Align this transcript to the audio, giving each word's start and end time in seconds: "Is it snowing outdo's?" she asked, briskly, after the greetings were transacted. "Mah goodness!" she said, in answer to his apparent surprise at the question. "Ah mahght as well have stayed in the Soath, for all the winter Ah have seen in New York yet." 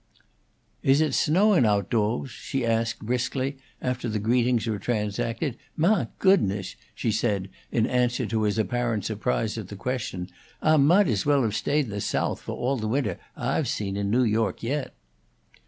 "Is 0.81 0.99
it 0.99 1.13
snowing 1.13 1.63
outdo's?" 1.63 2.31
she 2.31 2.65
asked, 2.65 3.01
briskly, 3.01 3.59
after 3.83 4.09
the 4.09 4.17
greetings 4.17 4.65
were 4.65 4.79
transacted. 4.79 5.57
"Mah 5.77 6.07
goodness!" 6.17 6.75
she 6.95 7.11
said, 7.11 7.49
in 7.71 7.85
answer 7.85 8.25
to 8.25 8.41
his 8.41 8.57
apparent 8.57 9.05
surprise 9.05 9.59
at 9.59 9.67
the 9.67 9.75
question. 9.75 10.27
"Ah 10.59 10.77
mahght 10.77 11.05
as 11.07 11.23
well 11.23 11.43
have 11.43 11.53
stayed 11.55 11.85
in 11.85 11.91
the 11.91 12.01
Soath, 12.01 12.39
for 12.39 12.53
all 12.57 12.77
the 12.77 12.87
winter 12.87 13.19
Ah 13.37 13.53
have 13.57 13.67
seen 13.67 13.95
in 13.95 14.09
New 14.09 14.23
York 14.23 14.63
yet." 14.63 14.95